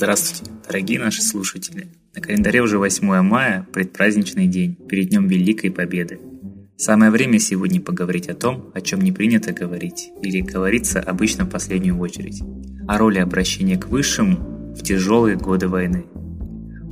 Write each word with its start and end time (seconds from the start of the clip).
Здравствуйте, 0.00 0.52
дорогие 0.64 1.00
наши 1.00 1.22
слушатели! 1.22 1.88
На 2.14 2.22
календаре 2.22 2.62
уже 2.62 2.78
8 2.78 3.20
мая, 3.22 3.66
предпраздничный 3.72 4.46
день, 4.46 4.76
перед 4.88 5.08
Днем 5.08 5.26
Великой 5.26 5.72
Победы. 5.72 6.20
Самое 6.76 7.10
время 7.10 7.40
сегодня 7.40 7.80
поговорить 7.80 8.28
о 8.28 8.34
том, 8.34 8.70
о 8.74 8.80
чем 8.80 9.00
не 9.00 9.10
принято 9.10 9.52
говорить, 9.52 10.10
или 10.22 10.40
говорится 10.40 11.00
обычно 11.00 11.46
в 11.46 11.50
последнюю 11.50 11.98
очередь, 11.98 12.40
о 12.86 12.96
роли 12.96 13.18
обращения 13.18 13.76
к 13.76 13.88
высшему 13.88 14.72
в 14.76 14.84
тяжелые 14.84 15.36
годы 15.36 15.66
войны. 15.66 16.06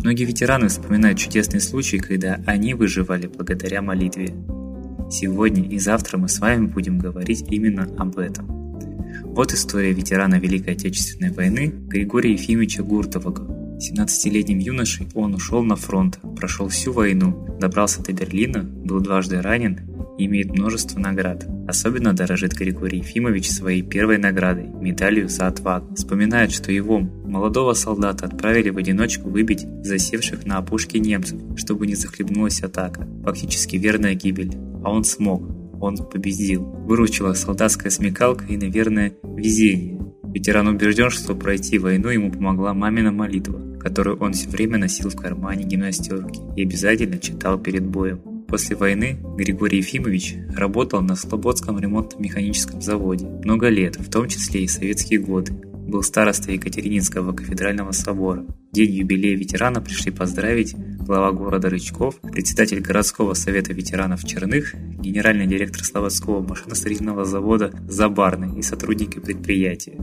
Многие 0.02 0.24
ветераны 0.24 0.66
вспоминают 0.66 1.16
чудесные 1.16 1.60
случаи, 1.60 1.98
когда 1.98 2.42
они 2.45 2.74
выживали 2.74 3.28
благодаря 3.28 3.82
молитве. 3.82 4.34
Сегодня 5.12 5.62
и 5.62 5.78
завтра 5.78 6.18
мы 6.18 6.28
с 6.28 6.41
вами 6.41 6.66
будем 6.66 6.98
говорить 6.98 7.45
именно 7.52 7.84
об 7.98 8.18
этом. 8.18 8.55
Вот 9.36 9.52
история 9.52 9.92
ветерана 9.92 10.36
Великой 10.36 10.72
Отечественной 10.72 11.30
войны 11.30 11.66
Григория 11.66 12.32
Ефимовича 12.32 12.82
Гуртового. 12.82 13.77
17-летним 13.77 14.58
юношей 14.58 15.08
он 15.12 15.34
ушел 15.34 15.62
на 15.62 15.77
фронт, 15.77 16.18
прошел 16.38 16.68
всю 16.68 16.94
войну, 16.94 17.54
добрался 17.60 18.02
до 18.02 18.14
Берлина, 18.14 18.62
был 18.62 18.98
дважды 19.00 19.42
ранен 19.42 19.80
и 20.16 20.24
имеет 20.24 20.52
множество 20.52 20.98
наград. 20.98 21.46
Особенно 21.68 22.14
дорожит 22.14 22.54
Григорий 22.54 23.00
Ефимович 23.00 23.50
своей 23.50 23.82
первой 23.82 24.16
наградой– 24.16 24.68
медалью 24.80 25.28
за 25.28 25.48
отвагу. 25.48 25.94
Вспоминает, 25.94 26.50
что 26.50 26.72
его, 26.72 27.00
молодого 27.00 27.74
солдата, 27.74 28.24
отправили 28.24 28.70
в 28.70 28.78
одиночку 28.78 29.28
выбить 29.28 29.66
засевших 29.82 30.46
на 30.46 30.56
опушке 30.56 30.98
немцев, 30.98 31.38
чтобы 31.58 31.86
не 31.86 31.94
захлебнулась 31.94 32.62
атака. 32.62 33.06
Фактически 33.22 33.77
верная 33.77 34.14
гибель. 34.14 34.56
А 34.82 34.91
он 34.91 35.05
смог 35.05 35.55
он 35.80 35.96
победил. 35.96 36.62
Выручила 36.62 37.34
солдатская 37.34 37.90
смекалка 37.90 38.44
и, 38.46 38.56
наверное, 38.56 39.12
везение. 39.22 40.00
Ветеран 40.24 40.68
убежден, 40.68 41.10
что 41.10 41.34
пройти 41.34 41.78
войну 41.78 42.08
ему 42.08 42.30
помогла 42.30 42.74
мамина 42.74 43.10
молитва, 43.10 43.78
которую 43.80 44.18
он 44.18 44.34
все 44.34 44.48
время 44.48 44.78
носил 44.78 45.08
в 45.08 45.16
кармане 45.16 45.64
гимнастерки 45.64 46.41
и 46.56 46.62
обязательно 46.62 47.18
читал 47.18 47.58
перед 47.58 47.86
боем. 47.86 48.20
После 48.46 48.77
войны 48.77 49.18
Григорий 49.36 49.78
Ефимович 49.78 50.36
работал 50.55 51.00
на 51.00 51.16
Слободском 51.16 51.78
ремонтно-механическом 51.78 52.80
заводе 52.80 53.27
много 53.27 53.68
лет, 53.68 53.96
в 53.96 54.11
том 54.11 54.28
числе 54.28 54.64
и 54.64 54.68
советские 54.68 55.20
годы. 55.20 55.52
Был 55.52 56.02
старостой 56.02 56.55
Екатерининского 56.55 57.33
кафедрального 57.33 57.92
собора. 57.92 58.44
День 58.72 58.92
юбилея 58.92 59.36
ветерана 59.36 59.80
пришли 59.80 60.12
поздравить 60.12 60.77
глава 61.06 61.30
города 61.30 61.70
Рычков, 61.70 62.16
председатель 62.20 62.80
городского 62.80 63.34
совета 63.34 63.72
ветеранов 63.72 64.24
Черных, 64.24 64.74
генеральный 64.74 65.46
директор 65.46 65.84
Слободского 65.84 66.42
машиностроительного 66.42 67.24
завода 67.24 67.70
Забарный 67.86 68.58
и 68.58 68.62
сотрудники 68.62 69.20
предприятия. 69.20 69.98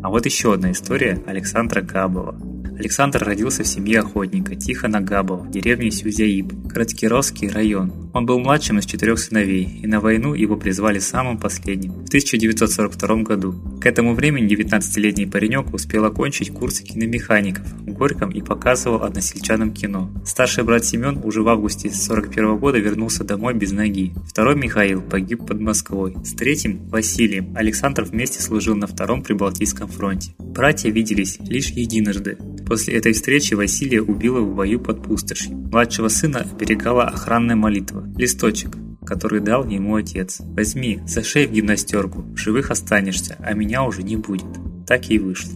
А 0.00 0.10
вот 0.10 0.24
еще 0.24 0.54
одна 0.54 0.70
история 0.70 1.20
Александра 1.26 1.80
Габова. 1.82 2.51
Александр 2.82 3.22
родился 3.22 3.62
в 3.62 3.68
семье 3.68 4.00
охотника 4.00 4.56
Тихона 4.56 5.00
Габова 5.00 5.44
в 5.44 5.50
деревне 5.52 5.92
Сюзяиб, 5.92 6.68
Краткировский 6.68 7.46
район. 7.46 8.10
Он 8.12 8.26
был 8.26 8.40
младшим 8.40 8.80
из 8.80 8.86
четырех 8.86 9.20
сыновей, 9.20 9.78
и 9.82 9.86
на 9.86 10.00
войну 10.00 10.34
его 10.34 10.56
призвали 10.56 10.98
самым 10.98 11.38
последним 11.38 11.92
в 11.92 12.08
1942 12.08 13.22
году. 13.22 13.54
К 13.80 13.86
этому 13.86 14.14
времени 14.14 14.48
19-летний 14.48 15.26
паренек 15.26 15.72
успел 15.72 16.04
окончить 16.04 16.50
курсы 16.50 16.82
киномехаников 16.82 17.64
в 17.72 17.92
Горьком 17.92 18.30
и 18.30 18.42
показывал 18.42 19.04
односельчанам 19.04 19.72
кино. 19.72 20.10
Старший 20.26 20.64
брат 20.64 20.84
Семен 20.84 21.20
уже 21.22 21.42
в 21.42 21.48
августе 21.48 21.86
1941 21.86 22.58
года 22.58 22.78
вернулся 22.78 23.22
домой 23.22 23.54
без 23.54 23.70
ноги. 23.70 24.12
Второй 24.26 24.56
Михаил 24.56 25.02
погиб 25.02 25.46
под 25.46 25.60
Москвой. 25.60 26.16
С 26.24 26.34
третьим, 26.34 26.88
Василием, 26.88 27.54
Александр 27.54 28.02
вместе 28.02 28.42
служил 28.42 28.74
на 28.74 28.88
Втором 28.88 29.22
Прибалтийском 29.22 29.86
фронте. 29.86 30.34
Братья 30.40 30.90
виделись 30.90 31.38
лишь 31.38 31.68
единожды. 31.68 32.38
После 32.72 32.94
этой 32.94 33.12
встречи 33.12 33.52
Василия 33.52 34.00
убила 34.00 34.40
в 34.40 34.54
бою 34.54 34.80
под 34.80 35.02
пустошью. 35.02 35.54
Младшего 35.54 36.08
сына 36.08 36.46
оберегала 36.50 37.04
охранная 37.04 37.54
молитва– 37.54 38.10
листочек, 38.16 38.78
который 39.04 39.40
дал 39.40 39.68
ему 39.68 39.96
отец. 39.96 40.38
«Возьми, 40.40 41.00
зашей 41.06 41.46
в 41.46 41.52
гимнастерку, 41.52 42.22
в 42.22 42.38
живых 42.38 42.70
останешься, 42.70 43.36
а 43.40 43.52
меня 43.52 43.84
уже 43.84 44.02
не 44.02 44.16
будет». 44.16 44.46
Так 44.86 45.10
и 45.10 45.18
вышло. 45.18 45.52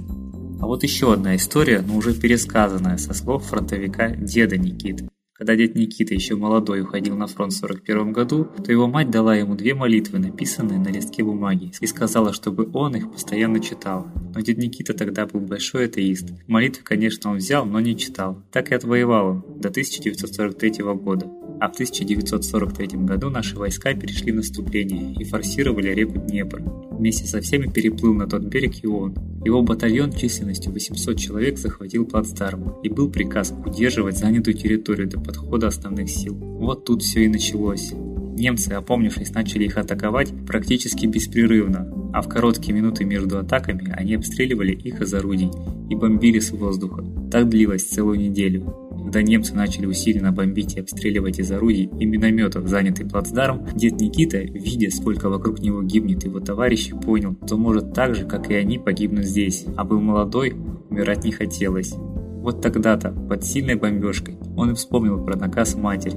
А 0.60 0.66
вот 0.66 0.82
еще 0.82 1.14
одна 1.14 1.36
история, 1.36 1.80
но 1.80 1.96
уже 1.96 2.12
пересказанная 2.12 2.98
со 2.98 3.14
слов 3.14 3.46
фронтовика 3.46 4.10
деда 4.10 4.58
Никиты. 4.58 5.08
Когда 5.38 5.54
дед 5.54 5.74
Никита 5.74 6.14
еще 6.14 6.34
молодой 6.34 6.80
уходил 6.80 7.14
на 7.14 7.26
фронт 7.26 7.52
в 7.52 7.56
41 7.56 8.12
году, 8.12 8.48
то 8.64 8.72
его 8.72 8.86
мать 8.86 9.10
дала 9.10 9.36
ему 9.36 9.54
две 9.54 9.74
молитвы, 9.74 10.18
написанные 10.18 10.78
на 10.78 10.88
листке 10.88 11.22
бумаги, 11.22 11.72
и 11.78 11.86
сказала, 11.86 12.32
чтобы 12.32 12.70
он 12.72 12.96
их 12.96 13.12
постоянно 13.12 13.60
читал. 13.60 14.06
Но 14.34 14.40
дед 14.40 14.56
Никита 14.56 14.94
тогда 14.94 15.26
был 15.26 15.40
большой 15.40 15.86
атеист. 15.86 16.30
Молитвы, 16.46 16.82
конечно, 16.84 17.30
он 17.30 17.36
взял, 17.36 17.66
но 17.66 17.80
не 17.80 17.98
читал. 17.98 18.42
Так 18.50 18.70
и 18.70 18.74
отвоевал 18.74 19.26
он 19.28 19.60
до 19.60 19.68
1943 19.68 20.82
года. 20.94 21.30
А 21.58 21.68
в 21.68 21.72
1943 21.72 22.98
году 22.98 23.30
наши 23.30 23.56
войска 23.56 23.94
перешли 23.94 24.32
наступление 24.32 25.14
и 25.14 25.24
форсировали 25.24 25.88
реку 25.94 26.18
Днепр. 26.18 26.62
Вместе 26.90 27.26
со 27.26 27.40
всеми 27.40 27.66
переплыл 27.66 28.14
на 28.14 28.26
тот 28.26 28.42
берег 28.42 28.82
и 28.82 28.86
он. 28.86 29.14
Его 29.44 29.62
батальон 29.62 30.12
численностью 30.12 30.72
800 30.72 31.18
человек 31.18 31.58
захватил 31.58 32.04
плацдарм, 32.04 32.80
и 32.82 32.88
был 32.88 33.10
приказ 33.10 33.54
удерживать 33.64 34.18
занятую 34.18 34.54
территорию 34.54 35.08
до 35.08 35.20
подхода 35.20 35.68
основных 35.68 36.10
сил. 36.10 36.34
Вот 36.34 36.84
тут 36.84 37.02
все 37.02 37.24
и 37.24 37.28
началось. 37.28 37.92
Немцы, 38.36 38.70
опомнившись, 38.70 39.32
начали 39.32 39.64
их 39.64 39.78
атаковать 39.78 40.30
практически 40.46 41.06
беспрерывно, 41.06 41.90
а 42.12 42.20
в 42.20 42.28
короткие 42.28 42.74
минуты 42.74 43.04
между 43.04 43.38
атаками 43.38 43.90
они 43.96 44.14
обстреливали 44.14 44.72
их 44.72 45.00
из 45.00 45.14
орудий 45.14 45.50
и 45.88 45.94
бомбили 45.94 46.38
с 46.38 46.50
воздуха. 46.50 47.02
Так 47.30 47.48
длилось 47.48 47.84
целую 47.84 48.18
неделю. 48.18 48.85
Когда 49.06 49.22
немцы 49.22 49.54
начали 49.54 49.86
усиленно 49.86 50.32
бомбить 50.32 50.74
и 50.74 50.80
обстреливать 50.80 51.38
из 51.38 51.52
орудий 51.52 51.88
и 52.00 52.04
минометов 52.04 52.66
занятый 52.66 53.08
плацдарм, 53.08 53.64
дед 53.72 54.00
Никита, 54.00 54.38
видя, 54.38 54.90
сколько 54.90 55.28
вокруг 55.28 55.60
него 55.60 55.80
гибнет 55.80 56.24
его 56.24 56.40
товарищи, 56.40 56.92
понял, 56.92 57.36
что 57.46 57.56
может 57.56 57.94
так 57.94 58.16
же, 58.16 58.26
как 58.26 58.50
и 58.50 58.54
они, 58.56 58.80
погибнуть 58.80 59.26
здесь. 59.26 59.64
А 59.76 59.84
был 59.84 60.00
молодой, 60.00 60.56
умирать 60.90 61.22
не 61.22 61.30
хотелось. 61.30 61.94
Вот 61.94 62.60
тогда-то, 62.60 63.12
под 63.12 63.44
сильной 63.44 63.76
бомбежкой, 63.76 64.38
он 64.56 64.74
вспомнил 64.74 65.24
про 65.24 65.36
наказ 65.36 65.76
матери, 65.76 66.16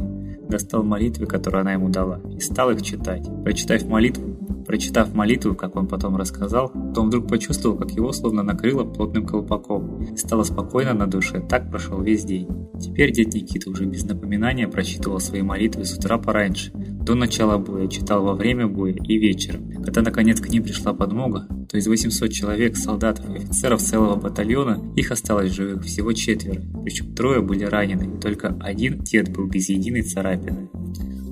достал 0.50 0.82
молитвы, 0.82 1.28
которые 1.28 1.62
она 1.62 1.74
ему 1.74 1.90
дала, 1.90 2.20
и 2.36 2.40
стал 2.40 2.72
их 2.72 2.82
читать. 2.82 3.24
Прочитав 3.44 3.86
молитву, 3.86 4.29
Прочитав 4.70 5.16
молитву, 5.16 5.56
как 5.56 5.76
он 5.76 5.88
потом 5.88 6.16
рассказал, 6.16 6.72
то 6.94 7.02
он 7.02 7.08
вдруг 7.08 7.28
почувствовал, 7.28 7.76
как 7.76 7.90
его 7.90 8.12
словно 8.12 8.44
накрыло 8.44 8.84
плотным 8.84 9.26
колпаком. 9.26 10.16
Стало 10.16 10.44
спокойно 10.44 10.94
на 10.94 11.08
душе, 11.08 11.40
так 11.40 11.72
прошел 11.72 12.04
весь 12.04 12.24
день. 12.24 12.48
Теперь 12.80 13.12
дед 13.12 13.34
Никита 13.34 13.72
уже 13.72 13.86
без 13.86 14.04
напоминания 14.04 14.68
прочитывал 14.68 15.20
свои 15.22 15.42
молитвы 15.42 15.86
с 15.86 15.98
утра 15.98 16.20
пораньше. 16.20 16.72
До 16.76 17.16
начала 17.16 17.58
боя 17.58 17.88
читал 17.88 18.24
во 18.24 18.36
время 18.36 18.68
боя 18.68 18.94
и 18.94 19.18
вечером. 19.18 19.72
Когда 19.84 20.04
наконец 20.04 20.40
к 20.40 20.50
ним 20.50 20.62
пришла 20.62 20.94
подмога, 20.94 21.48
то 21.68 21.76
из 21.76 21.88
800 21.88 22.32
человек, 22.32 22.78
солдатов 22.78 23.28
и 23.28 23.38
офицеров 23.38 23.82
целого 23.82 24.18
батальона, 24.18 24.94
их 24.96 25.10
осталось 25.10 25.52
живых 25.52 25.84
всего 25.84 26.14
четверо. 26.14 26.62
Причем 26.84 27.16
трое 27.16 27.42
были 27.42 27.64
ранены, 27.64 28.20
только 28.20 28.56
один 28.60 29.00
дед 29.00 29.36
был 29.36 29.48
без 29.48 29.68
единой 29.68 30.04
царапины. 30.04 30.70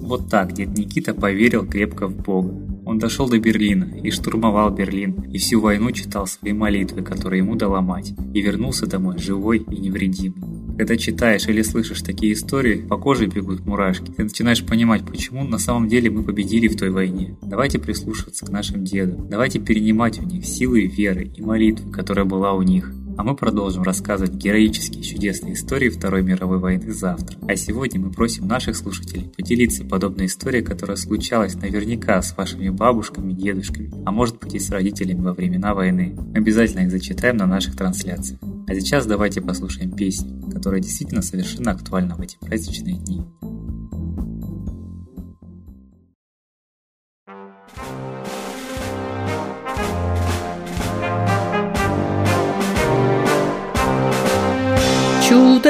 Вот 0.02 0.28
так 0.28 0.54
дед 0.54 0.76
Никита 0.76 1.14
поверил 1.14 1.68
крепко 1.68 2.08
в 2.08 2.16
Бога. 2.16 2.67
Он 2.88 3.00
дошел 3.00 3.28
до 3.28 3.38
Берлина 3.38 4.00
и 4.02 4.12
штурмовал 4.12 4.70
Берлин, 4.70 5.12
и 5.34 5.40
всю 5.40 5.60
войну 5.60 5.92
читал 5.92 6.26
свои 6.26 6.54
молитвы, 6.54 7.02
которые 7.02 7.40
ему 7.40 7.56
дала 7.56 7.82
мать, 7.82 8.14
и 8.34 8.40
вернулся 8.40 8.88
домой 8.88 9.20
живой 9.20 9.58
и 9.58 9.76
невредимый. 9.76 10.42
Когда 10.78 10.96
читаешь 10.96 11.48
или 11.48 11.64
слышишь 11.64 12.02
такие 12.02 12.32
истории, 12.32 12.88
по 12.88 12.98
коже 12.98 13.26
бегут 13.26 13.66
мурашки. 13.66 14.12
Ты 14.12 14.24
начинаешь 14.24 14.66
понимать, 14.66 15.06
почему 15.06 15.44
на 15.44 15.58
самом 15.58 15.90
деле 15.90 16.10
мы 16.10 16.24
победили 16.24 16.70
в 16.70 16.78
той 16.78 16.92
войне. 16.92 17.36
Давайте 17.42 17.78
прислушиваться 17.78 18.46
к 18.46 18.50
нашим 18.50 18.86
дедам. 18.86 19.28
Давайте 19.28 19.60
перенимать 19.60 20.20
у 20.20 20.24
них 20.24 20.46
силы 20.46 20.86
веры 20.86 21.30
и 21.36 21.42
молитвы, 21.42 21.92
которая 21.92 22.26
была 22.26 22.54
у 22.54 22.62
них. 22.62 22.94
А 23.18 23.24
мы 23.24 23.36
продолжим 23.36 23.82
рассказывать 23.82 24.36
героические 24.36 25.04
чудесные 25.04 25.56
истории 25.56 25.90
Второй 25.90 26.22
мировой 26.22 26.60
войны 26.60 26.92
завтра. 26.92 27.40
А 27.48 27.56
сегодня 27.56 28.00
мы 28.00 28.12
просим 28.12 28.48
наших 28.48 28.78
слушателей 28.78 29.32
поделиться 29.36 29.84
подобной 29.84 30.28
историей, 30.28 30.64
которая 30.64 30.98
случалась 30.98 31.56
наверняка 31.56 32.22
с 32.22 32.38
вашими 32.38 32.70
бабушками, 32.70 33.34
дедушками, 33.34 33.92
а 34.06 34.12
может 34.12 34.40
быть 34.40 34.54
и 34.54 34.60
с 34.60 34.70
родителями 34.70 35.22
во 35.22 35.34
времена 35.34 35.74
войны. 35.74 36.16
Мы 36.16 36.38
обязательно 36.38 36.82
их 36.82 36.92
зачитаем 36.92 37.38
на 37.38 37.48
наших 37.48 37.76
трансляциях. 37.76 38.40
А 38.68 38.76
сейчас 38.76 39.08
давайте 39.08 39.42
послушаем 39.42 39.92
песню, 39.92 40.40
которая 40.52 40.80
действительно 40.80 41.24
совершенно 41.24 41.72
актуальна 41.72 42.16
в 42.16 42.22
эти 42.22 42.38
праздничные 42.38 42.98
дни. 42.98 43.24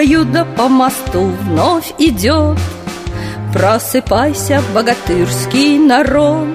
Чудо-юдо 0.07 0.45
по 0.55 0.69
мосту 0.69 1.33
вновь 1.43 1.93
идет. 1.97 2.57
Просыпайся, 3.53 4.61
богатырский 4.73 5.77
народ. 5.77 6.47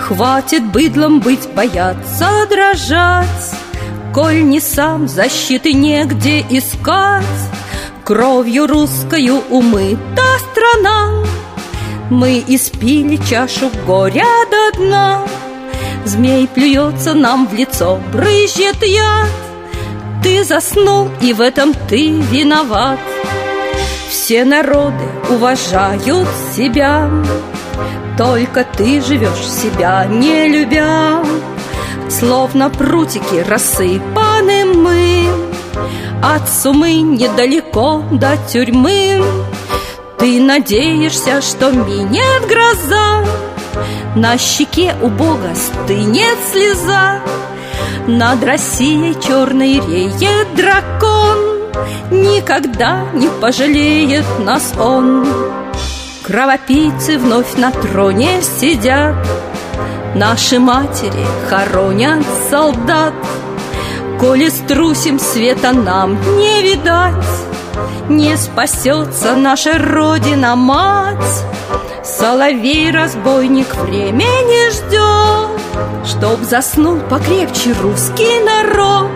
Хватит 0.00 0.64
быдлом 0.72 1.20
быть, 1.20 1.48
бояться, 1.54 2.28
дрожать. 2.50 3.54
Коль 4.12 4.42
не 4.42 4.58
сам 4.58 5.06
защиты 5.06 5.72
негде 5.72 6.40
искать, 6.50 7.24
Кровью 8.02 8.66
русскою 8.66 9.42
умыта 9.50 10.22
страна. 10.50 11.24
Мы 12.10 12.42
испили 12.48 13.20
чашу 13.30 13.70
горя 13.86 14.26
до 14.50 14.78
дна, 14.78 15.22
Змей 16.04 16.48
плюется 16.48 17.14
нам 17.14 17.46
в 17.46 17.54
лицо, 17.54 18.00
брызжет 18.12 18.82
яд. 18.82 19.43
Ты 20.24 20.42
заснул, 20.42 21.10
и 21.20 21.34
в 21.34 21.42
этом 21.42 21.74
ты 21.86 22.18
виноват. 22.18 22.98
Все 24.08 24.46
народы 24.46 25.04
уважают 25.28 26.26
себя, 26.56 27.10
Только 28.16 28.64
ты 28.64 29.02
живешь 29.02 29.46
себя, 29.46 30.06
не 30.06 30.48
любя. 30.48 31.22
Словно 32.08 32.70
прутики 32.70 33.44
рассыпаны 33.46 34.64
мы 34.64 35.28
От 36.22 36.48
сумы 36.48 36.94
недалеко 36.94 38.02
до 38.10 38.38
тюрьмы 38.50 39.22
Ты 40.18 40.40
надеешься, 40.40 41.42
что 41.42 41.70
минет 41.70 42.48
гроза 42.48 43.26
На 44.16 44.38
щеке 44.38 44.94
у 45.02 45.08
Бога 45.08 45.50
стынет 45.54 46.38
слеза 46.50 47.20
Над 48.06 48.44
Россией 48.44 49.14
черной 49.20 49.80
реет 49.80 50.54
дракон 50.54 51.38
Никогда 52.10 53.06
не 53.14 53.28
пожалеет 53.40 54.26
нас 54.40 54.74
он. 54.78 55.26
Кровопийцы 56.22 57.18
вновь 57.18 57.54
на 57.56 57.70
троне 57.70 58.42
сидят 58.42 59.16
Наши 60.14 60.58
матери 60.58 61.26
хоронят 61.48 62.24
солдат. 62.48 63.14
Коли 64.20 64.48
струсим, 64.48 65.18
света 65.18 65.72
нам 65.72 66.18
не 66.38 66.62
видать 66.62 67.26
Не 68.08 68.36
спасется 68.36 69.34
наша 69.34 69.78
Родина-мать. 69.78 71.44
Соловей-разбойник 72.04 73.74
времени 73.76 74.70
ждет 74.70 75.53
Чтоб 76.04 76.42
заснул 76.42 76.98
покрепче 77.08 77.74
русский 77.82 78.42
народ. 78.44 79.10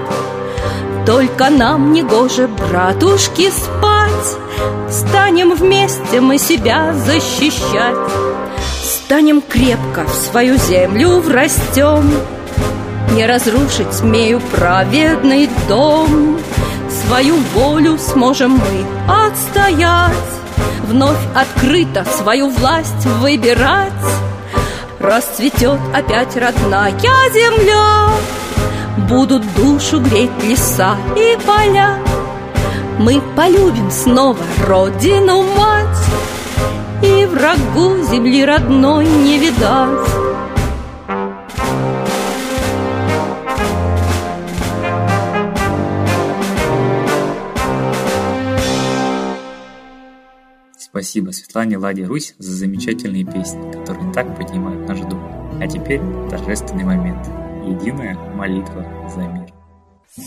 Только 1.06 1.48
нам 1.50 1.92
не 1.92 2.02
гоже, 2.02 2.48
братушки, 2.48 3.50
спать. 3.50 4.38
Станем 4.90 5.54
вместе 5.54 6.20
мы 6.20 6.38
себя 6.38 6.92
защищать. 6.92 7.96
Станем 8.82 9.40
крепко 9.40 10.04
в 10.04 10.14
свою 10.14 10.56
землю 10.58 11.20
врастем. 11.20 12.10
Не 13.14 13.26
разрушить 13.26 13.92
смею 13.94 14.40
праведный 14.54 15.48
дом. 15.68 16.38
Свою 16.90 17.36
волю 17.54 17.98
сможем 17.98 18.60
мы 18.60 18.84
отстоять. 19.10 20.12
Вновь 20.84 21.16
открыто 21.34 22.04
свою 22.04 22.50
власть 22.50 23.06
выбирать 23.20 23.92
Расцветет 25.00 25.78
опять 25.94 26.36
родная 26.36 26.90
земля. 26.90 28.10
Будут 29.08 29.42
душу 29.54 30.00
греть 30.00 30.30
леса 30.42 30.96
и 31.16 31.38
поля. 31.46 31.98
Мы 32.98 33.22
полюбим 33.36 33.92
снова 33.92 34.42
родину 34.66 35.44
мать 35.56 36.04
и 37.02 37.24
врагу 37.26 38.02
земли 38.10 38.44
родной 38.44 39.06
не 39.06 39.38
видать. 39.38 40.27
Спасибо 50.98 51.30
Светлане 51.30 51.78
Ладе 51.78 52.06
Русь 52.06 52.34
за 52.38 52.56
замечательные 52.56 53.22
песни, 53.22 53.70
которые 53.70 54.12
так 54.12 54.36
поднимают 54.36 54.88
наш 54.88 54.98
дух. 54.98 55.20
А 55.60 55.66
теперь 55.68 56.00
торжественный 56.28 56.82
момент. 56.82 57.24
Единая 57.64 58.16
молитва 58.34 58.84
за 59.14 59.20
мир. 59.20 59.46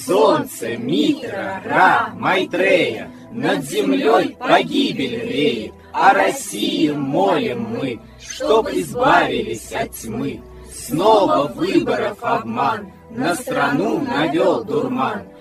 Солнце, 0.05 0.77
Митра, 0.77 1.61
Ра, 1.65 2.13
Майтрея, 2.13 3.11
над 3.33 3.65
землей 3.65 4.37
погибель 4.39 5.19
реет, 5.27 5.73
о 5.91 6.13
России 6.13 6.89
молим 6.91 7.63
мы, 7.63 7.99
чтоб 8.21 8.69
избавились 8.69 9.73
от 9.73 9.91
тьмы. 9.91 10.41
Снова 10.73 11.51
выборов 11.53 12.19
обман, 12.21 12.93
на 13.09 13.35
страну 13.35 13.99
навел 13.99 14.63
дурман. 14.63 15.23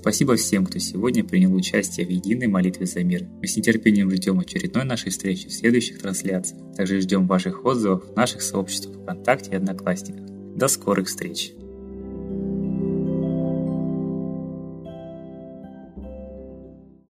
Спасибо 0.00 0.36
всем, 0.36 0.64
кто 0.64 0.78
сегодня 0.78 1.22
принял 1.22 1.54
участие 1.54 2.06
в 2.06 2.08
единой 2.08 2.46
молитве 2.46 2.86
за 2.86 3.04
мир. 3.04 3.26
Мы 3.42 3.46
с 3.46 3.54
нетерпением 3.54 4.10
ждем 4.10 4.40
очередной 4.40 4.84
нашей 4.84 5.10
встречи 5.10 5.48
в 5.48 5.52
следующих 5.52 5.98
трансляциях. 5.98 6.58
Также 6.74 7.02
ждем 7.02 7.26
ваших 7.26 7.66
отзывов 7.66 8.06
в 8.06 8.16
наших 8.16 8.40
сообществах 8.40 8.96
ВКонтакте 9.02 9.50
и 9.50 9.56
Одноклассниках. 9.56 10.24
До 10.56 10.68
скорых 10.68 11.06
встреч! 11.06 11.52